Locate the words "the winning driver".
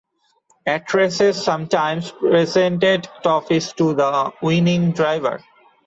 3.93-5.43